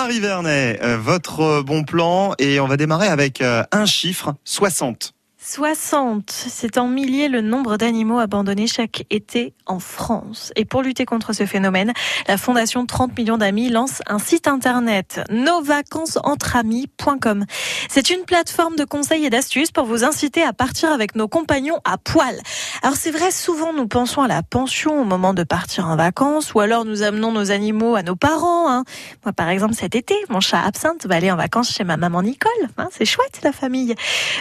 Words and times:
Marie 0.00 0.20
Vernet, 0.20 0.78
euh, 0.80 0.96
votre 0.96 1.60
bon 1.62 1.82
plan 1.82 2.32
et 2.38 2.60
on 2.60 2.68
va 2.68 2.76
démarrer 2.76 3.08
avec 3.08 3.40
euh, 3.40 3.64
un 3.72 3.84
chiffre, 3.84 4.32
60. 4.44 5.12
60, 5.50 6.30
c'est 6.30 6.76
en 6.76 6.88
milliers 6.88 7.28
le 7.28 7.40
nombre 7.40 7.78
d'animaux 7.78 8.18
abandonnés 8.18 8.66
chaque 8.66 9.06
été 9.08 9.54
en 9.64 9.78
France. 9.78 10.52
Et 10.56 10.66
pour 10.66 10.82
lutter 10.82 11.06
contre 11.06 11.32
ce 11.32 11.46
phénomène, 11.46 11.94
la 12.26 12.36
Fondation 12.36 12.84
30 12.84 13.16
millions 13.16 13.38
d'amis 13.38 13.70
lance 13.70 14.02
un 14.08 14.18
site 14.18 14.46
internet, 14.46 15.22
nosvacancesentramis.com. 15.30 17.46
C'est 17.88 18.10
une 18.10 18.26
plateforme 18.26 18.76
de 18.76 18.84
conseils 18.84 19.24
et 19.24 19.30
d'astuces 19.30 19.70
pour 19.70 19.86
vous 19.86 20.04
inciter 20.04 20.42
à 20.42 20.52
partir 20.52 20.92
avec 20.92 21.14
nos 21.14 21.28
compagnons 21.28 21.80
à 21.86 21.96
poil. 21.96 22.38
Alors 22.82 22.96
c'est 22.96 23.10
vrai, 23.10 23.30
souvent 23.30 23.72
nous 23.72 23.88
pensons 23.88 24.20
à 24.20 24.28
la 24.28 24.42
pension 24.42 25.00
au 25.00 25.04
moment 25.04 25.32
de 25.32 25.44
partir 25.44 25.88
en 25.88 25.96
vacances 25.96 26.52
ou 26.52 26.60
alors 26.60 26.84
nous 26.84 27.02
amenons 27.02 27.32
nos 27.32 27.50
animaux 27.50 27.96
à 27.96 28.02
nos 28.02 28.16
parents. 28.16 28.70
Hein. 28.70 28.84
Moi 29.24 29.32
par 29.32 29.48
exemple 29.48 29.72
cet 29.72 29.94
été, 29.94 30.14
mon 30.28 30.40
chat 30.40 30.60
absinthe 30.60 31.06
va 31.06 31.14
aller 31.14 31.30
en 31.30 31.36
vacances 31.36 31.72
chez 31.72 31.84
ma 31.84 31.96
maman 31.96 32.22
Nicole. 32.22 32.52
Hein, 32.76 32.88
c'est 32.90 33.06
chouette 33.06 33.40
la 33.42 33.52
famille. 33.52 33.94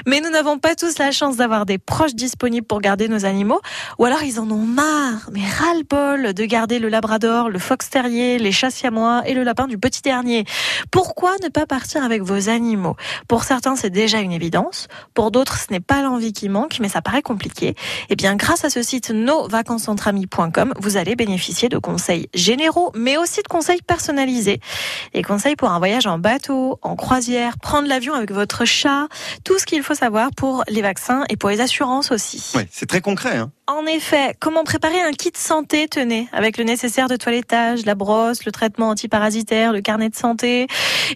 Mais 0.05 0.19
nous 0.19 0.31
n'avons 0.31 0.59
pas 0.59 0.75
tous 0.75 0.96
la 0.99 1.11
chance 1.11 1.37
d'avoir 1.37 1.65
des 1.65 1.77
proches 1.77 2.15
disponibles 2.15 2.65
pour 2.65 2.81
garder 2.81 3.07
nos 3.07 3.25
animaux, 3.25 3.59
ou 3.99 4.05
alors 4.05 4.23
ils 4.23 4.39
en 4.39 4.49
ont 4.51 4.65
marre, 4.65 5.29
mais 5.31 5.45
ras-le-bol 5.45 6.33
de 6.33 6.45
garder 6.45 6.79
le 6.79 6.89
labrador, 6.89 7.49
le 7.49 7.59
fox 7.59 7.89
terrier, 7.89 8.39
les 8.39 8.51
chats 8.51 8.71
siamois 8.71 9.23
et 9.25 9.33
le 9.33 9.43
lapin 9.43 9.67
du 9.67 9.77
petit 9.77 10.01
dernier. 10.01 10.45
Pourquoi 10.91 11.33
ne 11.43 11.49
pas 11.49 11.65
partir 11.65 12.03
avec 12.03 12.21
vos 12.21 12.49
animaux? 12.49 12.95
Pour 13.27 13.43
certains, 13.43 13.75
c'est 13.75 13.89
déjà 13.89 14.19
une 14.19 14.31
évidence. 14.31 14.87
Pour 15.13 15.31
d'autres, 15.31 15.57
ce 15.57 15.71
n'est 15.71 15.79
pas 15.79 16.01
l'envie 16.01 16.33
qui 16.33 16.49
manque, 16.49 16.77
mais 16.79 16.89
ça 16.89 17.01
paraît 17.01 17.21
compliqué. 17.21 17.75
Eh 18.09 18.15
bien, 18.15 18.35
grâce 18.35 18.65
à 18.65 18.69
ce 18.69 18.81
site 18.81 19.11
nosvacancesentramis.com, 19.11 20.73
vous 20.79 20.97
allez 20.97 21.15
bénéficier 21.15 21.69
de 21.69 21.77
conseils 21.77 22.29
généraux, 22.33 22.91
mais 22.95 23.17
aussi 23.17 23.41
de 23.41 23.47
conseils 23.47 23.81
personnalisés. 23.81 24.59
Les 25.13 25.23
conseils 25.23 25.55
pour 25.55 25.71
un 25.71 25.79
voyage 25.79 26.07
en 26.07 26.19
bateau, 26.19 26.79
en 26.81 26.95
croisière, 26.95 27.57
prendre 27.59 27.87
l'avion 27.87 28.13
avec 28.13 28.31
votre 28.31 28.65
chat, 28.65 29.07
tout 29.43 29.57
ce 29.59 29.65
qu'il 29.65 29.83
faut 29.83 29.95
savoir 29.95 30.29
pour 30.35 30.63
les 30.67 30.81
vaccins 30.87 31.23
et 31.29 31.35
pour 31.35 31.49
les 31.49 31.59
assurances 31.61 32.11
aussi. 32.11 32.53
Oui, 32.55 32.63
c'est 32.71 32.85
très 32.85 33.01
concret. 33.01 33.37
Hein. 33.37 33.51
En 33.67 33.85
effet, 33.85 34.33
comment 34.39 34.63
préparer 34.63 35.01
un 35.01 35.11
kit 35.11 35.33
santé, 35.35 35.89
tenez, 35.89 36.29
avec 36.31 36.57
le 36.57 36.63
nécessaire 36.63 37.09
de 37.09 37.17
toilettage, 37.17 37.85
la 37.85 37.95
brosse, 37.95 38.45
le 38.45 38.53
traitement 38.53 38.89
antiparasitaire, 38.89 39.73
le 39.73 39.81
carnet 39.81 40.09
de 40.09 40.15
santé, 40.15 40.67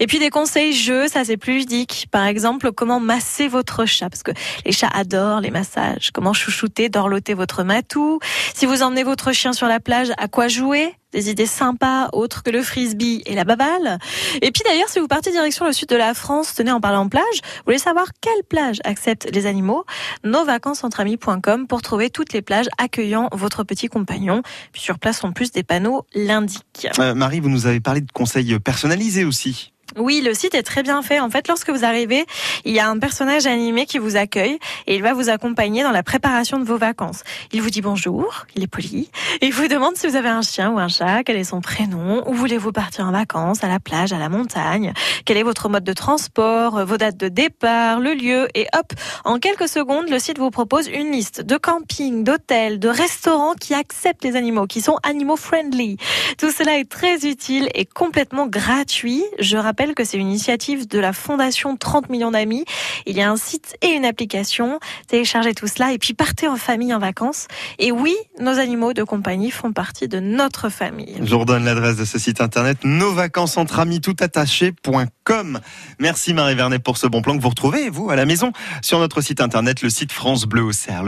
et 0.02 0.08
puis 0.08 0.20
des 0.20 0.30
conseils 0.30 0.74
jeux, 0.74 1.08
ça 1.08 1.24
c'est 1.24 1.38
plus 1.38 1.60
ludique. 1.60 2.08
Par 2.12 2.26
exemple, 2.26 2.74
comment 2.74 3.00
masser 3.00 3.48
votre 3.48 3.86
chat, 3.86 4.10
parce 4.10 4.24
que 4.24 4.32
les 4.66 4.74
chats 4.74 4.92
adorent 4.94 5.40
les 5.40 5.52
massages. 5.52 6.12
Comment 6.12 6.34
chouchouter, 6.34 6.90
dorloter 6.90 7.34
votre 7.34 7.64
matou. 7.64 8.20
Si 8.54 8.66
vous 8.66 8.84
emmenez 8.84 9.04
votre 9.04 9.32
chien 9.32 9.54
sur 9.54 9.68
la 9.68 9.80
plage, 9.80 10.12
à 10.18 10.28
quoi 10.28 10.50
jouer? 10.50 10.94
Des 11.14 11.30
idées 11.30 11.46
sympas 11.46 12.10
autres 12.14 12.44
que 12.44 12.50
le 12.50 12.62
frisbee 12.62 13.22
et 13.26 13.36
la 13.36 13.44
baballe. 13.44 14.00
Et 14.42 14.52
puis 14.52 14.64
d'ailleurs, 14.66 14.90
si 14.90 15.00
vous 15.00 15.08
partez 15.08 15.32
direction 15.32 15.66
le 15.66 15.74
sud 15.74 15.90
de 15.90 15.96
la 15.96 16.14
France, 16.14 16.54
tenez 16.56 16.72
en 16.72 16.82
parlant 16.82 17.08
plage, 17.08 17.24
vous 17.34 17.64
voulez 17.66 17.78
savoir 17.78 18.08
quelle 18.22 18.44
plage 18.48 18.80
accepte 18.84 19.30
les 19.34 19.46
animaux 19.46 19.86
Nosvacancesentramis.com 20.24 21.68
pour 21.68 21.82
trouver 21.82 22.10
toutes 22.10 22.34
les 22.34 22.42
plages 22.42 22.68
accueillant 22.78 23.30
votre 23.32 23.64
petit 23.64 23.88
compagnon. 23.88 24.42
Puis 24.72 24.82
sur 24.82 25.00
place, 25.00 25.24
en 25.24 25.32
plus, 25.32 25.52
des 25.52 25.64
panneaux 25.64 26.06
l'indiquent. 26.14 26.88
Euh, 27.00 27.14
Marie, 27.14 27.40
vous 27.40 27.50
nous 27.50 27.68
avez 27.68 27.80
parlé 27.80 28.02
de 28.02 28.12
conseils 28.12 28.60
personnalisés 28.60 29.26
aussi. 29.26 29.74
Oui, 29.98 30.22
le 30.24 30.34
site 30.34 30.56
est 30.56 30.64
très 30.64 30.84
bien 30.84 31.02
fait. 31.02 31.20
En 31.20 31.30
fait, 31.30 31.48
lorsque 31.48 31.70
vous 31.70 31.84
arrivez, 31.84 32.26
il 32.66 32.74
y 32.74 32.80
a 32.80 32.88
un 32.88 32.98
personnage 32.98 33.46
animé 33.46 33.86
qui 33.86 33.98
vous 33.98 34.16
accueille 34.16 34.58
et 34.88 34.96
il 34.96 35.04
va 35.04 35.14
vous 35.14 35.30
accompagner 35.30 35.84
dans 35.84 35.92
la 35.92 36.04
préparation 36.04 36.60
de 36.60 36.64
vos 36.64 36.78
vacances. 36.78 37.24
Il 37.52 37.62
vous 37.62 37.70
dit 37.70 37.82
bonjour, 37.82 38.46
il 38.56 38.64
est 38.64 38.68
poli, 38.68 39.10
il 39.42 39.54
vous 39.54 39.68
demande 39.68 39.98
si 39.98 40.08
vous 40.08 40.16
avez 40.16 40.30
un 40.30 40.42
chien 40.42 40.72
ou 40.72 40.80
un 40.80 40.88
chat, 40.88 41.24
quel 41.24 41.36
est 41.36 41.44
son 41.44 41.62
prénom, 41.62 42.24
où 42.30 42.34
voulez-vous 42.34 42.72
partir 42.72 43.06
en 43.06 43.12
vacances, 43.12 43.64
à 43.64 43.68
la 43.68 43.80
plage, 43.80 44.14
à 44.14 44.18
la 44.18 44.30
montagne, 44.30 44.94
quel 45.26 45.38
est 45.38 45.44
votre 45.44 45.68
mode 45.68 45.84
de 45.84 45.94
transport, 45.94 46.86
vos 46.86 46.98
dates 46.98 47.18
de 47.18 47.28
départ, 47.28 48.00
le 48.00 48.14
lieu, 48.14 48.48
et 48.56 48.68
hop, 48.74 48.94
en 49.26 49.40
quelques 49.40 49.68
secondes, 49.68 50.10
le 50.10 50.20
site 50.20 50.38
vous 50.38 50.52
propose 50.52 50.88
une 50.88 51.12
liste 51.12 51.42
de 51.42 51.58
campings, 51.58 52.24
d'hôtels, 52.24 52.80
de 52.80 52.88
restaurants 52.88 53.56
qui 53.60 53.74
acceptent 53.74 54.24
les 54.24 54.36
animaux, 54.36 54.68
qui 54.68 54.82
sont 54.82 54.98
animaux 55.04 55.36
friendly. 55.36 55.98
Tout 56.38 56.52
cela 56.52 56.78
est 56.78 56.90
très 56.90 57.26
utile 57.28 57.70
et 57.74 57.86
complètement 57.86 58.48
gratuit. 58.48 59.24
Je 59.40 59.58
rappelle 59.58 59.81
que 59.96 60.04
c'est 60.04 60.18
une 60.18 60.28
initiative 60.28 60.88
de 60.88 61.00
la 61.00 61.14
Fondation 61.14 61.76
30 61.76 62.10
millions 62.10 62.30
d'amis. 62.32 62.66
Il 63.06 63.18
y 63.18 63.22
a 63.22 63.30
un 63.30 63.38
site 63.38 63.76
et 63.82 63.90
une 63.90 64.06
application. 64.06 64.80
Téléchargez 65.08 65.54
tout 65.54 65.68
cela 65.68 65.92
et 65.94 65.98
puis 65.98 66.14
partez 66.14 66.48
en 66.48 66.56
famille 66.56 66.94
en 66.94 67.00
vacances. 67.00 67.48
Et 67.80 67.92
oui, 67.92 68.16
nos 68.40 68.60
animaux 68.60 68.94
de 68.94 69.04
compagnie 69.04 69.52
font 69.52 69.74
partie 69.74 70.08
de 70.08 70.20
notre 70.20 70.70
famille. 70.70 71.18
Je 71.22 71.32
vous 71.32 71.40
redonne 71.40 71.66
l'adresse 71.66 71.98
de 71.98 72.06
ce 72.06 72.20
site 72.20 72.40
internet 72.42 72.78
nosvacancesentramis.com. 72.84 75.60
Merci 76.00 76.34
Marie 76.34 76.56
Vernet 76.56 76.84
pour 76.84 76.98
ce 76.98 77.08
bon 77.08 77.22
plan 77.22 77.38
que 77.38 77.42
vous 77.42 77.50
retrouvez, 77.50 77.90
vous, 77.90 78.10
à 78.10 78.16
la 78.16 78.26
maison, 78.26 78.52
sur 78.82 79.00
notre 79.00 79.20
site 79.22 79.42
internet, 79.42 79.82
le 79.82 79.90
site 79.90 80.12
France 80.12 80.46
Bleu 80.46 80.64
au 80.64 80.72
Cerf. 80.72 81.04